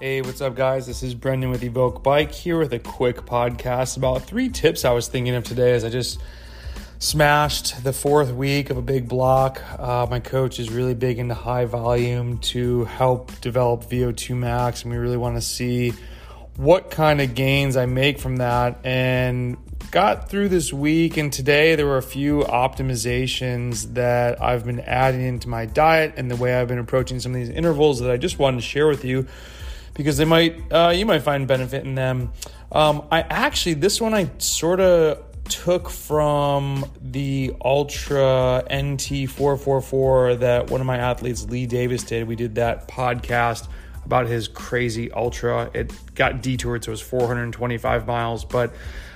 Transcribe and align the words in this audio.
Hey, 0.00 0.22
what's 0.22 0.40
up, 0.40 0.56
guys? 0.56 0.88
This 0.88 1.04
is 1.04 1.14
Brendan 1.14 1.50
with 1.50 1.62
EVOQ 1.62 2.02
Bike 2.02 2.32
here 2.32 2.58
with 2.58 2.72
a 2.72 2.80
quick 2.80 3.18
podcast 3.18 3.96
about 3.96 4.24
three 4.24 4.48
tips 4.48 4.84
I 4.84 4.90
was 4.90 5.06
thinking 5.06 5.36
of 5.36 5.44
today 5.44 5.70
as 5.70 5.84
I 5.84 5.88
just 5.88 6.20
smashed 6.98 7.84
the 7.84 7.92
fourth 7.92 8.32
week 8.32 8.70
of 8.70 8.76
a 8.76 8.82
big 8.82 9.08
block. 9.08 9.62
Uh, 9.78 10.04
my 10.10 10.18
coach 10.18 10.58
is 10.58 10.68
really 10.68 10.94
big 10.94 11.20
into 11.20 11.34
high 11.34 11.66
volume 11.66 12.38
to 12.38 12.86
help 12.86 13.40
develop 13.40 13.84
VO2 13.84 14.36
max, 14.36 14.82
and 14.82 14.90
we 14.90 14.98
really 14.98 15.16
want 15.16 15.36
to 15.36 15.40
see 15.40 15.92
what 16.56 16.90
kind 16.90 17.20
of 17.20 17.36
gains 17.36 17.76
I 17.76 17.86
make 17.86 18.18
from 18.18 18.38
that. 18.38 18.84
And 18.84 19.56
got 19.92 20.28
through 20.28 20.48
this 20.48 20.72
week, 20.72 21.18
and 21.18 21.32
today 21.32 21.76
there 21.76 21.86
were 21.86 21.98
a 21.98 22.02
few 22.02 22.40
optimizations 22.40 23.94
that 23.94 24.42
I've 24.42 24.66
been 24.66 24.80
adding 24.80 25.22
into 25.22 25.48
my 25.48 25.66
diet 25.66 26.14
and 26.16 26.28
the 26.28 26.36
way 26.36 26.56
I've 26.56 26.66
been 26.66 26.80
approaching 26.80 27.20
some 27.20 27.32
of 27.32 27.36
these 27.36 27.48
intervals 27.48 28.00
that 28.00 28.10
I 28.10 28.16
just 28.16 28.40
wanted 28.40 28.56
to 28.56 28.66
share 28.66 28.88
with 28.88 29.04
you 29.04 29.28
because 29.94 30.16
they 30.16 30.24
might 30.24 30.60
uh, 30.72 30.92
you 30.94 31.06
might 31.06 31.22
find 31.22 31.46
benefit 31.48 31.84
in 31.84 31.94
them. 31.94 32.32
Um, 32.70 33.06
I 33.10 33.20
actually 33.22 33.74
this 33.74 34.00
one 34.00 34.14
I 34.14 34.30
sort 34.38 34.80
of 34.80 35.24
took 35.48 35.90
from 35.90 36.84
the 37.00 37.54
Ultra 37.64 38.64
NT 38.72 39.28
444 39.28 40.36
that 40.36 40.70
one 40.70 40.80
of 40.80 40.86
my 40.86 40.96
athletes 40.96 41.44
Lee 41.48 41.66
Davis 41.66 42.02
did. 42.02 42.26
We 42.26 42.36
did 42.36 42.56
that 42.56 42.88
podcast 42.88 43.68
about 44.04 44.26
his 44.26 44.48
crazy 44.48 45.10
ultra. 45.12 45.70
It 45.74 45.92
got 46.14 46.42
detoured, 46.42 46.84
so 46.84 46.90
it 46.90 46.92
was 46.92 47.00
425 47.00 48.06
miles. 48.06 48.44
But 48.44 48.74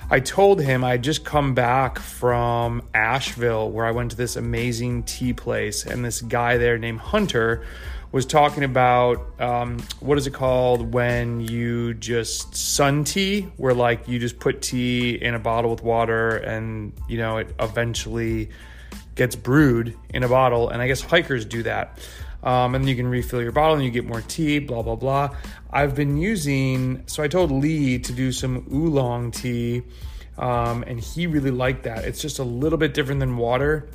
I 0.09 0.19
told 0.19 0.61
him 0.61 0.83
I'd 0.83 1.03
just 1.03 1.23
come 1.23 1.53
back 1.53 1.99
from 1.99 2.81
Asheville 2.93 3.69
where 3.69 3.85
I 3.85 3.91
went 3.91 4.11
to 4.11 4.17
this 4.17 4.35
amazing 4.35 5.03
tea 5.03 5.33
place, 5.33 5.85
and 5.85 6.03
this 6.03 6.21
guy 6.21 6.57
there 6.57 6.77
named 6.77 6.99
Hunter 6.99 7.63
was 8.11 8.25
talking 8.25 8.63
about 8.63 9.39
um, 9.39 9.79
what 9.99 10.17
is 10.17 10.25
it 10.25 10.33
called 10.33 10.93
when 10.93 11.41
you 11.41 11.93
just 11.93 12.55
sun 12.55 13.03
tea, 13.03 13.41
where 13.57 13.73
like 13.73 14.07
you 14.07 14.19
just 14.19 14.39
put 14.39 14.61
tea 14.61 15.11
in 15.11 15.35
a 15.35 15.39
bottle 15.39 15.69
with 15.69 15.83
water 15.83 16.37
and 16.37 16.93
you 17.07 17.17
know 17.17 17.37
it 17.37 17.53
eventually 17.59 18.49
gets 19.19 19.35
brewed 19.35 19.95
in 20.13 20.23
a 20.23 20.29
bottle. 20.29 20.69
And 20.69 20.81
I 20.81 20.87
guess 20.87 21.01
hikers 21.01 21.45
do 21.45 21.63
that. 21.63 21.99
Um, 22.41 22.73
and 22.73 22.87
you 22.87 22.95
can 22.95 23.07
refill 23.07 23.41
your 23.41 23.51
bottle 23.51 23.75
and 23.75 23.83
you 23.83 23.91
get 23.91 24.05
more 24.05 24.21
tea, 24.21 24.59
blah, 24.59 24.81
blah, 24.81 24.95
blah. 24.95 25.35
I've 25.71 25.93
been 25.93 26.17
using, 26.17 27.03
so 27.05 27.21
I 27.21 27.27
told 27.27 27.51
Lee 27.51 27.99
to 27.99 28.13
do 28.13 28.31
some 28.31 28.65
oolong 28.73 29.31
tea, 29.31 29.83
um, 30.37 30.83
and 30.87 31.01
he 31.01 31.27
really 31.27 31.51
liked 31.51 31.83
that. 31.83 32.05
It's 32.05 32.21
just 32.21 32.39
a 32.39 32.43
little 32.45 32.77
bit 32.77 32.93
different 32.93 33.19
than 33.19 33.35
water. 33.35 33.89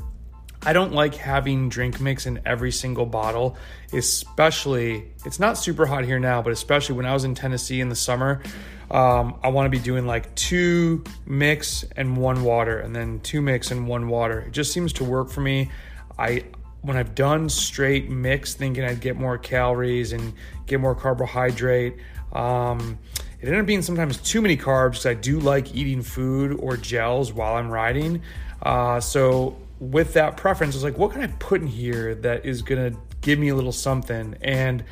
I 0.66 0.72
don't 0.72 0.92
like 0.92 1.14
having 1.14 1.68
drink 1.68 2.00
mix 2.00 2.26
in 2.26 2.40
every 2.46 2.72
single 2.72 3.04
bottle, 3.04 3.56
especially, 3.92 5.12
it's 5.26 5.38
not 5.38 5.58
super 5.58 5.84
hot 5.84 6.04
here 6.04 6.18
now, 6.18 6.40
but 6.40 6.52
especially 6.52 6.96
when 6.96 7.04
I 7.04 7.12
was 7.12 7.24
in 7.24 7.34
Tennessee 7.34 7.80
in 7.80 7.88
the 7.88 7.96
summer. 7.96 8.42
Um, 8.90 9.38
I 9.42 9.48
want 9.48 9.66
to 9.66 9.70
be 9.70 9.82
doing 9.82 10.06
like 10.06 10.34
two 10.34 11.04
mix 11.26 11.84
and 11.96 12.16
one 12.16 12.44
water, 12.44 12.78
and 12.78 12.94
then 12.94 13.20
two 13.20 13.42
mix 13.42 13.70
and 13.70 13.86
one 13.86 14.08
water. 14.08 14.40
It 14.40 14.52
just 14.52 14.72
seems 14.72 14.92
to 14.94 15.04
work 15.04 15.30
for 15.30 15.40
me. 15.40 15.70
I 16.18 16.44
when 16.82 16.98
I've 16.98 17.14
done 17.14 17.48
straight 17.48 18.10
mix, 18.10 18.54
thinking 18.54 18.84
I'd 18.84 19.00
get 19.00 19.16
more 19.16 19.38
calories 19.38 20.12
and 20.12 20.34
get 20.66 20.80
more 20.80 20.94
carbohydrate. 20.94 21.96
Um, 22.32 22.98
it 23.40 23.46
ended 23.46 23.60
up 23.60 23.66
being 23.66 23.82
sometimes 23.82 24.18
too 24.18 24.42
many 24.42 24.56
carbs 24.56 24.90
because 24.90 25.06
I 25.06 25.14
do 25.14 25.40
like 25.40 25.74
eating 25.74 26.02
food 26.02 26.58
or 26.60 26.76
gels 26.76 27.32
while 27.32 27.56
I'm 27.56 27.70
riding. 27.70 28.20
Uh, 28.62 29.00
so 29.00 29.56
with 29.78 30.14
that 30.14 30.36
preference, 30.36 30.74
I 30.74 30.76
was 30.78 30.84
like, 30.84 30.98
what 30.98 31.12
can 31.12 31.22
I 31.22 31.26
put 31.26 31.60
in 31.60 31.66
here 31.66 32.14
that 32.16 32.46
is 32.46 32.62
going 32.62 32.92
to 32.92 32.98
give 33.20 33.38
me 33.38 33.48
a 33.48 33.54
little 33.54 33.72
something? 33.72 34.36
And 34.40 34.84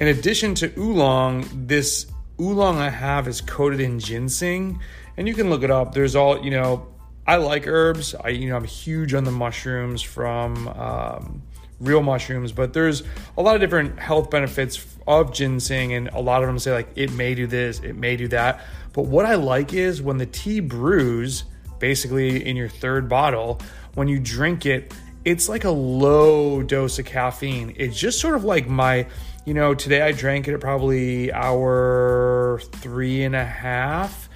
in 0.00 0.08
addition 0.08 0.54
to 0.56 0.72
oolong, 0.78 1.46
this 1.66 2.06
oolong 2.40 2.78
I 2.78 2.90
have 2.90 3.28
is 3.28 3.40
coated 3.40 3.80
in 3.80 4.00
ginseng, 4.00 4.80
and 5.16 5.28
you 5.28 5.34
can 5.34 5.50
look 5.50 5.62
it 5.62 5.70
up. 5.70 5.94
There's 5.94 6.16
all 6.16 6.44
you 6.44 6.50
know. 6.50 6.88
I 7.24 7.36
like 7.36 7.68
herbs. 7.68 8.16
I 8.16 8.30
you 8.30 8.48
know 8.48 8.56
I'm 8.56 8.64
huge 8.64 9.14
on 9.14 9.22
the 9.22 9.30
mushrooms 9.30 10.02
from 10.02 10.66
um, 10.68 11.42
real 11.78 12.02
mushrooms, 12.02 12.50
but 12.50 12.72
there's 12.72 13.04
a 13.36 13.42
lot 13.42 13.54
of 13.54 13.60
different 13.60 13.98
health 13.98 14.28
benefits 14.28 14.84
of 15.06 15.32
ginseng, 15.32 15.92
and 15.92 16.08
a 16.08 16.20
lot 16.20 16.42
of 16.42 16.48
them 16.48 16.58
say 16.58 16.72
like 16.72 16.88
it 16.96 17.12
may 17.12 17.34
do 17.34 17.46
this, 17.46 17.78
it 17.80 17.94
may 17.94 18.16
do 18.16 18.26
that. 18.28 18.64
But 18.92 19.06
what 19.06 19.24
I 19.24 19.36
like 19.36 19.72
is 19.72 20.02
when 20.02 20.18
the 20.18 20.26
tea 20.26 20.60
brews, 20.60 21.44
basically 21.78 22.44
in 22.44 22.56
your 22.56 22.68
third 22.68 23.08
bottle, 23.08 23.60
when 23.94 24.08
you 24.08 24.18
drink 24.18 24.66
it, 24.66 24.92
it's 25.24 25.48
like 25.48 25.64
a 25.64 25.70
low 25.70 26.62
dose 26.62 26.98
of 26.98 27.04
caffeine. 27.04 27.74
It's 27.76 27.96
just 27.96 28.20
sort 28.20 28.34
of 28.34 28.44
like 28.44 28.68
my, 28.68 29.06
you 29.44 29.54
know, 29.54 29.74
today 29.74 30.02
I 30.02 30.12
drank 30.12 30.48
it 30.48 30.54
at 30.54 30.60
probably 30.60 31.32
hour 31.32 32.60
three 32.72 33.22
and 33.22 33.36
a 33.36 33.44
half. 33.44 34.28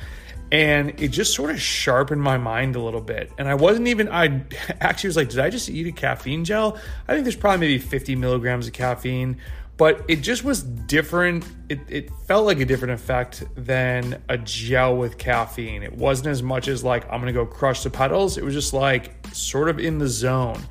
And 0.53 1.01
it 1.01 1.09
just 1.09 1.35
sort 1.35 1.51
of 1.51 1.61
sharpened 1.61 2.23
my 2.23 2.39
mind 2.39 2.77
a 2.77 2.81
little 2.81 3.01
bit. 3.01 3.33
And 3.37 3.49
I 3.49 3.55
wasn't 3.55 3.89
even, 3.89 4.09
I 4.09 4.43
actually 4.81 5.09
was 5.09 5.17
like, 5.17 5.29
did 5.29 5.41
I 5.41 5.51
just 5.51 5.69
eat 5.69 5.87
a 5.87 5.93
caffeine 5.93 6.45
gel? 6.45 6.79
I 7.09 7.13
think 7.13 7.25
there's 7.25 7.37
probably 7.37 7.67
maybe 7.67 7.79
50 7.79 8.15
milligrams 8.17 8.67
of 8.67 8.73
caffeine, 8.73 9.39
but 9.77 10.05
it 10.09 10.17
just 10.17 10.45
was 10.45 10.63
different. 10.63 11.45
It, 11.69 11.81
it 11.89 12.11
felt 12.27 12.47
like 12.47 12.61
a 12.61 12.65
different 12.65 12.95
effect 12.95 13.45
than 13.57 14.23
a 14.29 14.39
gel 14.39 14.97
with 14.97 15.19
caffeine. 15.19 15.83
It 15.83 15.93
wasn't 15.93 16.29
as 16.29 16.43
much 16.43 16.69
as 16.69 16.85
like, 16.85 17.11
I'm 17.11 17.25
to 17.25 17.33
go 17.33 17.45
crush 17.45 17.83
the 17.83 17.91
pedals. 17.91 18.39
It 18.39 18.45
was 18.45 18.55
just 18.55 18.73
like 18.73 19.27
sort 19.33 19.69
of 19.69 19.81
in 19.81 19.99
the 19.99 20.09
zone. 20.09 20.63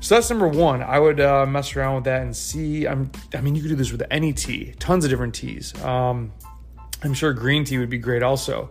So 0.00 0.16
that's 0.16 0.28
number 0.28 0.48
one. 0.48 0.82
I 0.82 0.98
would 0.98 1.18
uh, 1.18 1.46
mess 1.46 1.74
around 1.74 1.94
with 1.94 2.04
that 2.04 2.20
and 2.20 2.36
see. 2.36 2.86
I'm, 2.86 3.10
I 3.32 3.40
mean, 3.40 3.54
you 3.54 3.62
could 3.62 3.68
do 3.68 3.74
this 3.74 3.90
with 3.90 4.02
any 4.10 4.34
tea, 4.34 4.74
tons 4.78 5.04
of 5.04 5.10
different 5.10 5.34
teas. 5.34 5.72
Um, 5.82 6.30
I'm 7.02 7.14
sure 7.14 7.32
green 7.32 7.64
tea 7.64 7.78
would 7.78 7.88
be 7.88 7.96
great 7.96 8.22
also. 8.22 8.68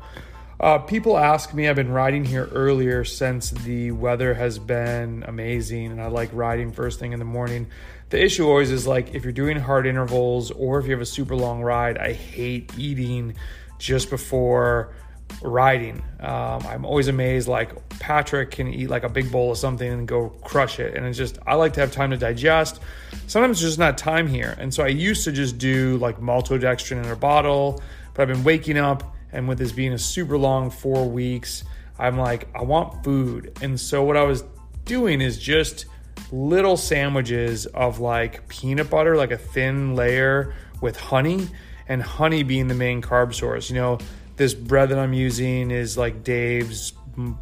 Uh, 0.64 0.78
people 0.78 1.18
ask 1.18 1.54
me, 1.54 1.68
I've 1.68 1.76
been 1.76 1.92
riding 1.92 2.24
here 2.24 2.48
earlier 2.54 3.04
since 3.04 3.50
the 3.50 3.92
weather 3.92 4.34
has 4.34 4.58
been 4.58 5.26
amazing 5.28 5.92
and 5.92 6.02
I 6.02 6.08
like 6.08 6.30
riding 6.32 6.72
first 6.72 7.02
thing 7.02 7.12
in 7.12 7.20
the 7.20 7.26
morning. 7.26 7.68
The 8.12 8.24
issue 8.24 8.48
always 8.48 8.72
is 8.72 8.88
like 8.88 9.14
if 9.14 9.26
you're 9.26 9.34
doing 9.34 9.60
hard 9.60 9.86
intervals 9.86 10.52
or 10.52 10.80
if 10.80 10.86
you 10.86 10.94
have 10.94 11.02
a 11.02 11.06
super 11.06 11.36
long 11.36 11.62
ride, 11.62 11.98
I 11.98 12.14
hate 12.14 12.72
eating 12.78 13.36
just 13.78 14.10
before 14.10 14.94
riding. 15.42 16.02
Um, 16.22 16.66
I'm 16.66 16.86
always 16.86 17.10
amazed 17.10 17.50
like 17.50 17.90
Patrick 18.00 18.52
can 18.52 18.74
eat 18.74 18.90
like 18.90 19.04
a 19.04 19.10
big 19.10 19.34
bowl 19.34 19.52
of 19.52 19.58
something 19.58 19.92
and 19.92 20.08
go 20.08 20.30
crush 20.46 20.80
it. 20.80 20.96
And 20.96 21.06
it's 21.06 21.18
just, 21.18 21.40
I 21.46 21.56
like 21.56 21.74
to 21.74 21.82
have 21.82 21.92
time 21.92 22.12
to 22.12 22.18
digest. 22.18 22.80
Sometimes 23.28 23.60
there's 23.60 23.72
just 23.72 23.80
not 23.80 23.98
time 23.98 24.28
here. 24.28 24.56
And 24.58 24.74
so 24.74 24.82
I 24.86 24.88
used 24.88 25.26
to 25.26 25.34
just 25.34 25.58
do 25.58 25.98
like 25.98 26.22
maltodextrin 26.22 27.04
in 27.04 27.12
a 27.12 27.18
bottle, 27.18 27.84
but 28.14 28.22
I've 28.22 28.30
been 28.30 28.46
waking 28.46 28.78
up 28.78 29.14
and 29.34 29.48
with 29.48 29.58
this 29.58 29.72
being 29.72 29.94
a 29.94 29.98
super 29.98 30.38
long 30.38 30.70
four 30.70 31.10
weeks, 31.10 31.64
I'm 32.00 32.18
like, 32.18 32.48
I 32.56 32.64
want 32.64 33.04
food. 33.04 33.58
And 33.62 33.80
so 33.80 34.04
what 34.04 34.18
I 34.18 34.24
was 34.24 34.44
doing 34.86 35.22
is 35.22 35.38
just 35.38 35.86
little 36.32 36.78
sandwiches 36.78 37.66
of 37.68 38.00
like 38.00 38.48
peanut 38.48 38.90
butter, 38.90 39.16
like 39.16 39.32
a 39.32 39.38
thin 39.38 39.96
layer 39.96 40.54
with 40.82 40.98
honey, 40.98 41.48
and 41.88 42.02
honey 42.02 42.44
being 42.44 42.68
the 42.68 42.76
main 42.76 43.02
carb 43.02 43.34
source. 43.34 43.70
You 43.70 43.76
know, 43.76 43.98
this 44.38 44.54
bread 44.54 44.90
that 44.90 45.00
I'm 45.00 45.14
using 45.14 45.72
is 45.72 45.98
like 45.98 46.24
Dave's 46.24 46.94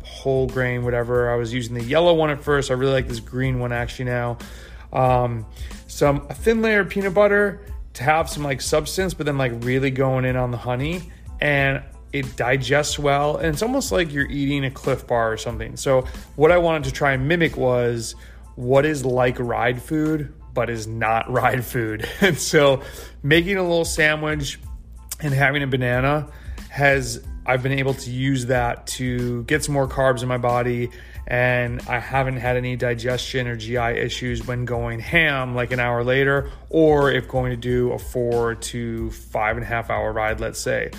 whole 0.03 0.47
grain, 0.47 0.83
whatever. 0.83 1.31
I 1.31 1.35
was 1.35 1.53
using 1.53 1.75
the 1.75 1.83
yellow 1.83 2.13
one 2.13 2.29
at 2.29 2.41
first. 2.41 2.71
I 2.71 2.73
really 2.73 2.93
like 2.93 3.07
this 3.07 3.19
green 3.19 3.59
one 3.59 3.71
actually 3.71 4.05
now. 4.05 4.37
Um, 4.91 5.45
some 5.87 6.25
a 6.29 6.33
thin 6.33 6.61
layer 6.61 6.81
of 6.81 6.89
peanut 6.89 7.13
butter 7.13 7.65
to 7.93 8.03
have 8.03 8.29
some 8.29 8.43
like 8.43 8.61
substance, 8.61 9.13
but 9.13 9.25
then 9.25 9.37
like 9.37 9.51
really 9.63 9.91
going 9.91 10.25
in 10.25 10.35
on 10.35 10.51
the 10.51 10.57
honey 10.57 11.03
and 11.41 11.83
it 12.13 12.35
digests 12.35 12.99
well 12.99 13.37
and 13.37 13.47
it's 13.47 13.61
almost 13.61 13.91
like 13.91 14.11
you're 14.11 14.29
eating 14.29 14.65
a 14.65 14.71
Clif 14.71 15.07
bar 15.07 15.31
or 15.31 15.37
something. 15.37 15.75
So 15.77 16.05
what 16.35 16.51
I 16.51 16.57
wanted 16.57 16.83
to 16.85 16.91
try 16.91 17.13
and 17.13 17.27
mimic 17.27 17.57
was 17.57 18.15
what 18.55 18.85
is 18.85 19.05
like 19.05 19.39
ride 19.39 19.81
food 19.81 20.33
but 20.53 20.69
is 20.69 20.87
not 20.87 21.29
ride 21.31 21.65
food. 21.65 22.07
And 22.21 22.37
so 22.37 22.81
making 23.23 23.57
a 23.57 23.61
little 23.61 23.85
sandwich 23.85 24.59
and 25.21 25.33
having 25.33 25.63
a 25.63 25.67
banana 25.67 26.27
has 26.69 27.23
I've 27.45 27.63
been 27.63 27.73
able 27.73 27.93
to 27.95 28.11
use 28.11 28.47
that 28.47 28.87
to 28.87 29.43
get 29.43 29.63
some 29.63 29.73
more 29.73 29.87
carbs 29.87 30.21
in 30.21 30.27
my 30.27 30.37
body 30.37 30.91
and 31.27 31.81
I 31.87 31.99
haven't 31.99 32.37
had 32.37 32.57
any 32.57 32.75
digestion 32.75 33.47
or 33.47 33.55
GI 33.55 33.77
issues 33.77 34.45
when 34.45 34.65
going 34.65 34.99
ham 34.99 35.55
like 35.55 35.71
an 35.71 35.79
hour 35.79 36.03
later, 36.03 36.51
or 36.69 37.11
if 37.11 37.27
going 37.27 37.51
to 37.51 37.57
do 37.57 37.91
a 37.91 37.99
four 37.99 38.55
to 38.55 39.11
five 39.11 39.55
and 39.55 39.63
a 39.63 39.67
half 39.67 39.89
hour 39.89 40.11
ride, 40.11 40.39
let's 40.39 40.59
say. 40.59 40.91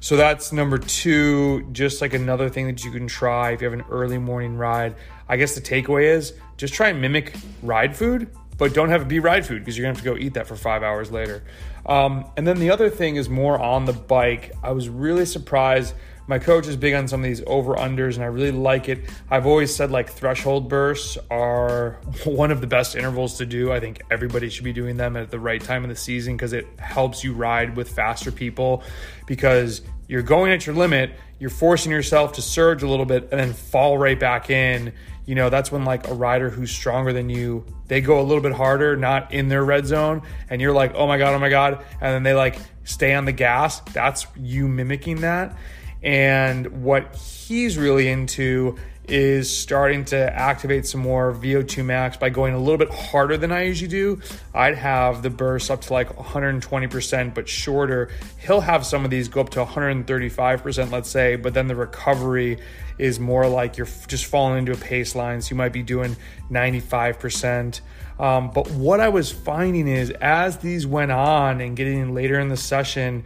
So 0.00 0.16
that's 0.16 0.52
number 0.52 0.78
two, 0.78 1.66
just 1.72 2.00
like 2.00 2.14
another 2.14 2.48
thing 2.48 2.66
that 2.66 2.84
you 2.84 2.90
can 2.90 3.06
try 3.06 3.50
if 3.50 3.60
you 3.60 3.66
have 3.66 3.78
an 3.78 3.84
early 3.90 4.18
morning 4.18 4.56
ride. 4.56 4.94
I 5.28 5.36
guess 5.36 5.54
the 5.54 5.60
takeaway 5.60 6.04
is 6.04 6.34
just 6.56 6.72
try 6.72 6.88
and 6.88 7.00
mimic 7.00 7.34
ride 7.62 7.96
food, 7.96 8.30
but 8.58 8.72
don't 8.74 8.90
have 8.90 9.02
it 9.02 9.08
be 9.08 9.18
ride 9.18 9.44
food 9.44 9.60
because 9.60 9.76
you're 9.76 9.84
gonna 9.84 9.94
have 9.94 10.04
to 10.04 10.10
go 10.10 10.16
eat 10.16 10.34
that 10.34 10.46
for 10.46 10.56
five 10.56 10.82
hours 10.82 11.10
later. 11.10 11.42
Um, 11.90 12.30
and 12.36 12.46
then 12.46 12.60
the 12.60 12.70
other 12.70 12.88
thing 12.88 13.16
is 13.16 13.28
more 13.28 13.58
on 13.58 13.84
the 13.84 13.92
bike. 13.92 14.52
I 14.62 14.70
was 14.70 14.88
really 14.88 15.26
surprised 15.26 15.92
My 16.30 16.38
coach 16.38 16.68
is 16.68 16.76
big 16.76 16.94
on 16.94 17.08
some 17.08 17.18
of 17.18 17.24
these 17.24 17.42
over 17.48 17.74
unders, 17.74 18.14
and 18.14 18.22
I 18.22 18.28
really 18.28 18.52
like 18.52 18.88
it. 18.88 19.00
I've 19.32 19.46
always 19.46 19.74
said 19.74 19.90
like 19.90 20.08
threshold 20.08 20.68
bursts 20.68 21.18
are 21.28 22.00
one 22.24 22.52
of 22.52 22.60
the 22.60 22.68
best 22.68 22.94
intervals 22.94 23.36
to 23.38 23.46
do. 23.46 23.72
I 23.72 23.80
think 23.80 24.00
everybody 24.12 24.48
should 24.48 24.62
be 24.62 24.72
doing 24.72 24.96
them 24.96 25.16
at 25.16 25.32
the 25.32 25.40
right 25.40 25.60
time 25.60 25.82
of 25.82 25.90
the 25.90 25.96
season 25.96 26.36
because 26.36 26.52
it 26.52 26.68
helps 26.78 27.24
you 27.24 27.32
ride 27.32 27.76
with 27.76 27.90
faster 27.90 28.30
people 28.30 28.84
because 29.26 29.82
you're 30.10 30.22
going 30.22 30.50
at 30.50 30.66
your 30.66 30.74
limit, 30.74 31.12
you're 31.38 31.50
forcing 31.50 31.92
yourself 31.92 32.32
to 32.32 32.42
surge 32.42 32.82
a 32.82 32.88
little 32.88 33.04
bit 33.04 33.28
and 33.30 33.38
then 33.38 33.52
fall 33.52 33.96
right 33.96 34.18
back 34.18 34.50
in. 34.50 34.92
You 35.24 35.36
know, 35.36 35.50
that's 35.50 35.70
when 35.70 35.84
like 35.84 36.08
a 36.08 36.14
rider 36.14 36.50
who's 36.50 36.72
stronger 36.72 37.12
than 37.12 37.30
you, 37.30 37.64
they 37.86 38.00
go 38.00 38.20
a 38.20 38.24
little 38.24 38.42
bit 38.42 38.50
harder, 38.50 38.96
not 38.96 39.32
in 39.32 39.46
their 39.46 39.64
red 39.64 39.86
zone, 39.86 40.22
and 40.48 40.60
you're 40.60 40.72
like, 40.72 40.94
oh 40.96 41.06
my 41.06 41.16
God, 41.16 41.34
oh 41.34 41.38
my 41.38 41.48
God. 41.48 41.84
And 42.00 42.12
then 42.12 42.24
they 42.24 42.34
like 42.34 42.58
stay 42.82 43.14
on 43.14 43.24
the 43.24 43.30
gas. 43.30 43.78
That's 43.92 44.26
you 44.36 44.66
mimicking 44.66 45.20
that. 45.20 45.56
And 46.02 46.82
what 46.82 47.14
he's 47.14 47.78
really 47.78 48.08
into 48.08 48.78
is 49.10 49.54
starting 49.54 50.04
to 50.06 50.16
activate 50.16 50.86
some 50.86 51.00
more 51.00 51.32
VO2 51.32 51.84
max 51.84 52.16
by 52.16 52.30
going 52.30 52.54
a 52.54 52.58
little 52.58 52.78
bit 52.78 52.90
harder 52.90 53.36
than 53.36 53.50
I 53.50 53.64
usually 53.64 53.88
do. 53.88 54.20
I'd 54.54 54.76
have 54.76 55.22
the 55.22 55.30
burst 55.30 55.70
up 55.70 55.80
to 55.82 55.92
like 55.92 56.08
120%, 56.16 57.34
but 57.34 57.48
shorter. 57.48 58.10
He'll 58.38 58.60
have 58.60 58.86
some 58.86 59.04
of 59.04 59.10
these 59.10 59.28
go 59.28 59.40
up 59.40 59.50
to 59.50 59.64
135%, 59.64 60.92
let's 60.92 61.10
say, 61.10 61.36
but 61.36 61.54
then 61.54 61.66
the 61.66 61.74
recovery 61.74 62.58
is 62.98 63.18
more 63.18 63.48
like 63.48 63.76
you're 63.76 63.88
just 64.06 64.26
falling 64.26 64.58
into 64.58 64.72
a 64.72 64.76
pace 64.76 65.14
line. 65.14 65.42
So 65.42 65.50
you 65.50 65.56
might 65.56 65.72
be 65.72 65.82
doing 65.82 66.16
95%. 66.50 67.80
Um, 68.20 68.50
but 68.50 68.70
what 68.70 69.00
I 69.00 69.08
was 69.08 69.32
finding 69.32 69.88
is 69.88 70.10
as 70.10 70.58
these 70.58 70.86
went 70.86 71.10
on 71.10 71.60
and 71.60 71.76
getting 71.76 72.14
later 72.14 72.38
in 72.38 72.48
the 72.48 72.56
session, 72.56 73.24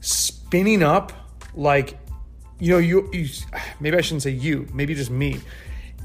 spinning 0.00 0.82
up 0.82 1.12
like 1.54 1.98
you 2.58 2.70
know, 2.70 2.78
you, 2.78 3.08
you 3.12 3.28
maybe 3.80 3.96
I 3.96 4.00
shouldn't 4.00 4.22
say 4.22 4.30
you, 4.30 4.68
maybe 4.72 4.94
just 4.94 5.10
me. 5.10 5.40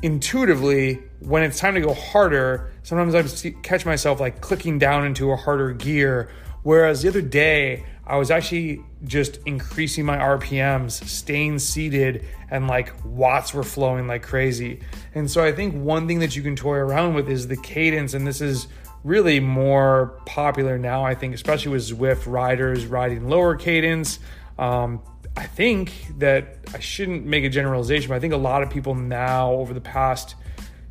Intuitively, 0.01 0.99
when 1.19 1.43
it's 1.43 1.59
time 1.59 1.75
to 1.75 1.81
go 1.81 1.93
harder, 1.93 2.71
sometimes 2.83 3.15
I 3.15 3.51
catch 3.63 3.85
myself 3.85 4.19
like 4.19 4.41
clicking 4.41 4.79
down 4.79 5.05
into 5.05 5.31
a 5.31 5.35
harder 5.35 5.73
gear. 5.73 6.29
Whereas 6.63 7.01
the 7.01 7.09
other 7.09 7.21
day, 7.21 7.85
I 8.05 8.17
was 8.17 8.31
actually 8.31 8.81
just 9.03 9.37
increasing 9.45 10.05
my 10.05 10.17
RPMs, 10.17 11.03
staying 11.05 11.59
seated, 11.59 12.25
and 12.49 12.67
like 12.67 12.93
watts 13.05 13.53
were 13.53 13.63
flowing 13.63 14.07
like 14.07 14.23
crazy. 14.23 14.79
And 15.13 15.29
so 15.29 15.43
I 15.43 15.51
think 15.51 15.75
one 15.75 16.07
thing 16.07 16.19
that 16.19 16.35
you 16.35 16.41
can 16.41 16.55
toy 16.55 16.77
around 16.77 17.13
with 17.13 17.29
is 17.29 17.47
the 17.47 17.57
cadence, 17.57 18.13
and 18.15 18.25
this 18.25 18.41
is 18.41 18.67
really 19.03 19.39
more 19.39 20.19
popular 20.25 20.77
now, 20.77 21.05
I 21.05 21.13
think, 21.13 21.33
especially 21.35 21.71
with 21.71 21.83
Zwift 21.83 22.23
riders 22.25 22.85
riding 22.85 23.29
lower 23.29 23.55
cadence. 23.55 24.19
Um, 24.57 25.01
I 25.37 25.45
think 25.45 25.93
that 26.17 26.57
I 26.73 26.79
shouldn't 26.79 27.25
make 27.25 27.43
a 27.43 27.49
generalization, 27.49 28.09
but 28.09 28.15
I 28.15 28.19
think 28.19 28.33
a 28.33 28.37
lot 28.37 28.63
of 28.63 28.69
people 28.69 28.95
now 28.95 29.51
over 29.51 29.73
the 29.73 29.81
past 29.81 30.35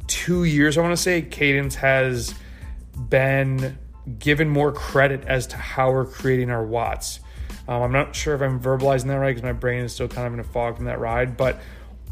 two 0.06 0.44
years, 0.44 0.79
I 0.79 0.81
want 0.81 0.93
to 0.93 1.02
say, 1.02 1.23
Cadence 1.23 1.75
has 1.76 2.35
been 3.08 3.79
given 4.19 4.49
more 4.49 4.73
credit 4.73 5.25
as 5.26 5.46
to 5.49 5.56
how 5.56 5.90
we're 5.93 6.06
creating 6.06 6.50
our 6.50 6.64
watts. 6.64 7.20
Um, 7.69 7.82
I'm 7.82 7.93
not 7.93 8.17
sure 8.17 8.35
if 8.35 8.40
I'm 8.40 8.58
verbalizing 8.58 9.08
that 9.08 9.17
right 9.17 9.31
because 9.31 9.43
my 9.43 9.52
brain 9.52 9.85
is 9.85 9.93
still 9.93 10.08
kind 10.08 10.26
of 10.26 10.32
in 10.32 10.40
a 10.40 10.44
fog 10.44 10.76
from 10.76 10.87
that 10.87 10.99
ride. 10.99 11.37
But 11.37 11.61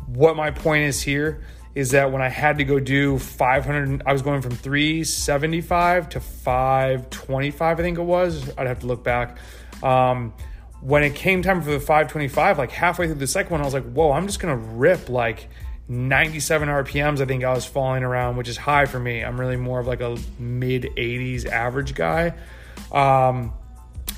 what 0.06 0.36
my 0.36 0.50
point 0.50 0.84
is 0.84 1.00
here 1.00 1.42
is 1.74 1.90
that 1.90 2.12
when 2.12 2.22
I 2.22 2.28
had 2.28 2.58
to 2.58 2.64
go 2.64 2.78
do 2.78 3.18
500, 3.18 4.02
I 4.06 4.12
was 4.12 4.22
going 4.22 4.42
from 4.42 4.52
375 4.52 6.08
to 6.10 6.20
525, 6.20 7.80
I 7.80 7.82
think 7.82 7.98
it 7.98 8.02
was. 8.02 8.50
I'd 8.56 8.66
have 8.66 8.80
to 8.80 8.86
look 8.86 9.02
back. 9.02 9.38
Um, 9.82 10.32
when 10.80 11.02
it 11.02 11.14
came 11.14 11.42
time 11.42 11.62
for 11.62 11.70
the 11.70 11.80
525, 11.80 12.58
like 12.58 12.70
halfway 12.70 13.06
through 13.06 13.16
the 13.16 13.26
second 13.26 13.52
one, 13.52 13.60
I 13.60 13.64
was 13.64 13.74
like, 13.74 13.90
whoa, 13.90 14.12
I'm 14.12 14.26
just 14.26 14.40
gonna 14.40 14.56
rip 14.56 15.08
like 15.08 15.48
97 15.88 16.68
RPMs. 16.68 17.20
I 17.20 17.24
think 17.24 17.44
I 17.44 17.52
was 17.52 17.64
falling 17.64 18.02
around, 18.02 18.36
which 18.36 18.48
is 18.48 18.56
high 18.56 18.86
for 18.86 18.98
me. 18.98 19.22
I'm 19.22 19.38
really 19.38 19.56
more 19.56 19.80
of 19.80 19.86
like 19.86 20.00
a 20.00 20.16
mid 20.38 20.84
80s 20.96 21.46
average 21.46 21.94
guy. 21.94 22.34
Um, 22.92 23.52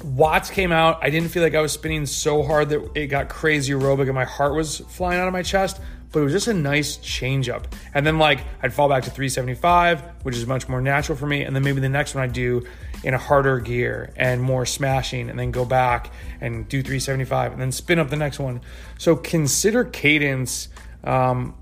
Watts 0.05 0.51
came 0.51 0.71
out. 0.71 0.99
I 1.03 1.11
didn't 1.11 1.31
feel 1.31 1.43
like 1.43 1.55
I 1.55 1.61
was 1.61 1.73
spinning 1.73 2.07
so 2.07 2.43
hard 2.43 2.69
that 2.69 2.89
it 2.95 3.09
got 3.09 3.29
crazy 3.29 3.73
aerobic 3.73 4.03
and 4.03 4.15
my 4.15 4.25
heart 4.25 4.55
was 4.55 4.79
flying 4.79 5.21
out 5.21 5.27
of 5.27 5.33
my 5.33 5.43
chest 5.43 5.81
but 6.13 6.21
it 6.21 6.25
was 6.25 6.33
just 6.33 6.49
a 6.49 6.55
nice 6.55 6.97
change 6.97 7.49
up. 7.49 7.75
And 7.95 8.07
then 8.07 8.19
like 8.19 8.41
I'd 8.63 8.73
fall 8.73 8.89
back 8.89 9.05
to 9.05 9.11
375, 9.11 10.25
which 10.25 10.37
is 10.37 10.47
much 10.47 10.69
more 10.69 10.81
natural 10.81 11.17
for 11.17 11.27
me. 11.27 11.43
And 11.43 11.55
then 11.55 11.63
maybe 11.63 11.81
the 11.81 11.89
next 11.89 12.15
one 12.15 12.25
I 12.25 12.29
do 12.29 12.67
in 13.05 13.15
a 13.15 13.19
harder 13.19 13.61
gear 13.61 14.13
and 14.17 14.43
more 14.43 14.67
smashing, 14.67 15.31
and 15.31 15.39
then 15.39 15.51
go 15.51 15.65
back 15.65 16.11
and 16.41 16.69
do 16.69 16.83
375, 16.83 17.53
and 17.53 17.61
then 17.61 17.73
spin 17.73 17.99
up 17.99 18.11
the 18.11 18.17
next 18.17 18.39
one. 18.39 18.61
So 18.99 19.17
consider 19.17 19.85
cadence. 19.85 20.69
Um, 21.05 21.55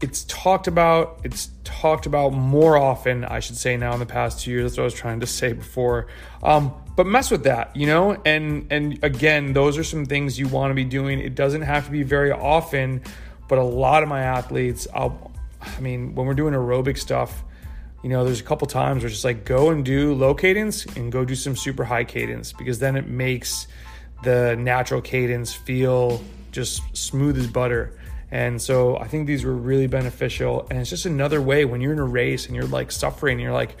it's 0.00 0.24
talked 0.24 0.66
about. 0.66 1.20
It's 1.24 1.50
talked 1.64 2.06
about 2.06 2.32
more 2.32 2.76
often, 2.76 3.24
I 3.24 3.40
should 3.40 3.56
say 3.56 3.76
now 3.76 3.92
in 3.94 4.00
the 4.00 4.06
past 4.06 4.40
two 4.40 4.50
years. 4.50 4.64
That's 4.64 4.76
what 4.76 4.82
I 4.82 4.84
was 4.84 4.94
trying 4.94 5.20
to 5.20 5.26
say 5.26 5.52
before. 5.52 6.08
Um, 6.42 6.74
but 6.96 7.06
mess 7.06 7.30
with 7.30 7.44
that, 7.44 7.74
you 7.74 7.86
know. 7.86 8.20
And 8.26 8.66
and 8.70 9.02
again, 9.02 9.52
those 9.52 9.78
are 9.78 9.84
some 9.84 10.04
things 10.04 10.38
you 10.38 10.48
want 10.48 10.70
to 10.70 10.74
be 10.74 10.84
doing. 10.84 11.20
It 11.20 11.34
doesn't 11.34 11.62
have 11.62 11.86
to 11.86 11.90
be 11.90 12.02
very 12.02 12.32
often 12.32 13.02
but 13.52 13.58
a 13.58 13.62
lot 13.62 14.02
of 14.02 14.08
my 14.08 14.22
athletes, 14.22 14.88
I'll, 14.94 15.30
I 15.60 15.78
mean, 15.78 16.14
when 16.14 16.26
we're 16.26 16.32
doing 16.32 16.54
aerobic 16.54 16.96
stuff, 16.96 17.44
you 18.02 18.08
know, 18.08 18.24
there's 18.24 18.40
a 18.40 18.42
couple 18.42 18.66
times 18.66 19.02
where 19.02 19.08
it's 19.08 19.16
just 19.16 19.26
like 19.26 19.44
go 19.44 19.68
and 19.68 19.84
do 19.84 20.14
low 20.14 20.32
cadence 20.32 20.86
and 20.86 21.12
go 21.12 21.22
do 21.22 21.34
some 21.34 21.54
super 21.54 21.84
high 21.84 22.04
cadence 22.04 22.50
because 22.50 22.78
then 22.78 22.96
it 22.96 23.08
makes 23.08 23.66
the 24.24 24.56
natural 24.56 25.02
cadence 25.02 25.52
feel 25.52 26.24
just 26.50 26.80
smooth 26.96 27.36
as 27.36 27.46
butter. 27.46 27.92
And 28.30 28.58
so 28.58 28.96
I 28.96 29.06
think 29.06 29.26
these 29.26 29.44
were 29.44 29.52
really 29.52 29.86
beneficial. 29.86 30.66
And 30.70 30.78
it's 30.78 30.88
just 30.88 31.04
another 31.04 31.42
way 31.42 31.66
when 31.66 31.82
you're 31.82 31.92
in 31.92 31.98
a 31.98 32.04
race 32.06 32.46
and 32.46 32.56
you're 32.56 32.64
like 32.64 32.90
suffering, 32.90 33.38
you're 33.38 33.52
like, 33.52 33.76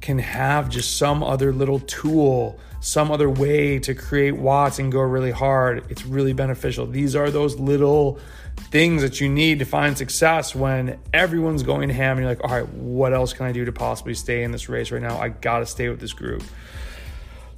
can 0.00 0.18
have 0.18 0.70
just 0.70 0.96
some 0.96 1.22
other 1.22 1.52
little 1.52 1.80
tool, 1.80 2.58
some 2.80 3.10
other 3.10 3.28
way 3.28 3.78
to 3.80 3.94
create 3.94 4.32
watts 4.32 4.78
and 4.78 4.90
go 4.90 5.00
really 5.00 5.30
hard. 5.30 5.84
It's 5.90 6.06
really 6.06 6.32
beneficial. 6.32 6.86
These 6.86 7.14
are 7.14 7.30
those 7.30 7.60
little 7.60 8.18
things 8.56 9.02
that 9.02 9.20
you 9.20 9.28
need 9.28 9.60
to 9.60 9.64
find 9.64 9.96
success 9.96 10.54
when 10.54 10.98
everyone's 11.12 11.62
going 11.62 11.90
ham 11.90 12.18
and 12.18 12.20
you're 12.20 12.28
like, 12.28 12.42
all 12.44 12.50
right, 12.50 12.68
what 12.70 13.12
else 13.12 13.32
can 13.32 13.46
I 13.46 13.52
do 13.52 13.64
to 13.64 13.72
possibly 13.72 14.14
stay 14.14 14.42
in 14.42 14.50
this 14.50 14.68
race 14.68 14.90
right 14.90 15.02
now? 15.02 15.18
I 15.18 15.28
got 15.28 15.60
to 15.60 15.66
stay 15.66 15.88
with 15.88 16.00
this 16.00 16.12
group. 16.12 16.42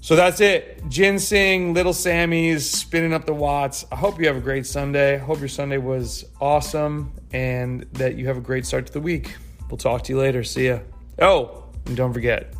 So 0.00 0.14
that's 0.14 0.40
it. 0.40 0.88
Ginseng, 0.88 1.74
Little 1.74 1.92
Sammy's, 1.92 2.70
spinning 2.70 3.12
up 3.12 3.26
the 3.26 3.34
watts. 3.34 3.84
I 3.90 3.96
hope 3.96 4.20
you 4.20 4.26
have 4.28 4.36
a 4.36 4.40
great 4.40 4.66
Sunday. 4.66 5.18
Hope 5.18 5.40
your 5.40 5.48
Sunday 5.48 5.78
was 5.78 6.24
awesome 6.40 7.12
and 7.32 7.86
that 7.94 8.16
you 8.16 8.26
have 8.28 8.36
a 8.36 8.40
great 8.40 8.66
start 8.66 8.86
to 8.86 8.92
the 8.92 9.00
week. 9.00 9.36
We'll 9.68 9.78
talk 9.78 10.04
to 10.04 10.12
you 10.12 10.18
later. 10.18 10.44
See 10.44 10.68
ya. 10.68 10.80
Oh, 11.18 11.64
and 11.86 11.96
don't 11.96 12.12
forget, 12.12 12.54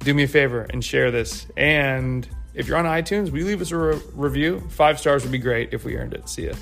do 0.00 0.14
me 0.14 0.24
a 0.24 0.28
favor 0.28 0.66
and 0.70 0.84
share 0.84 1.10
this. 1.10 1.46
And 1.56 2.28
if 2.54 2.66
you're 2.66 2.78
on 2.78 2.86
iTunes, 2.86 3.30
will 3.30 3.38
you 3.38 3.44
leave 3.44 3.60
us 3.60 3.70
a 3.70 3.76
re- 3.76 4.00
review? 4.14 4.60
Five 4.70 4.98
stars 4.98 5.22
would 5.22 5.32
be 5.32 5.38
great 5.38 5.72
if 5.72 5.84
we 5.84 5.96
earned 5.96 6.14
it. 6.14 6.28
See 6.28 6.46
ya. 6.46 6.54